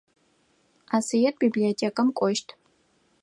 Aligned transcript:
Асыет 0.97 1.35
библиотекэм 1.41 2.07
кӏощт. 2.17 2.47